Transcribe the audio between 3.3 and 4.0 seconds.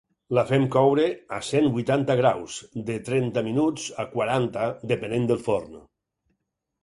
minuts